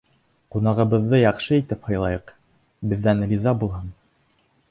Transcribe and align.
Ҡунағыбыҙҙы 0.53 1.19
яҡшы 1.23 1.59
итеп 1.63 1.85
һыйлайыҡ, 1.91 2.33
беҙҙән 2.93 3.23
риза 3.35 3.57
булһын. 3.65 3.93